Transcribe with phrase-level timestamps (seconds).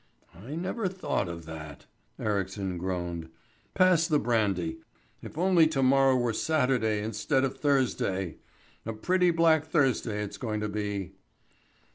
[0.33, 1.85] "I never thought of that,"
[2.17, 3.29] Ericsson groaned.
[3.75, 4.79] "Pass the brandy.
[5.21, 8.37] If only to morrow were Saturday instead of Thursday!
[8.83, 11.11] A pretty black Thursday it's going to be."